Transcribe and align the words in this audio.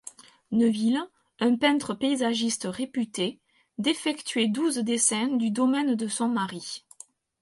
Neville, 0.49 0.99
un 1.39 1.55
peintre-paysagiste 1.57 2.63
réputé, 2.67 3.39
d'effectuer 3.77 4.47
douze 4.47 4.77
dessins 4.79 5.27
du 5.27 5.51
domaine 5.51 5.93
de 5.93 6.07
son 6.07 6.27
mari. 6.27 6.83